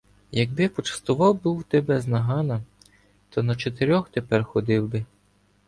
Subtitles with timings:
[0.31, 2.61] Якби почастував був тебе з "Нагана”,
[3.29, 5.05] то на чотирьох тепер ходив би.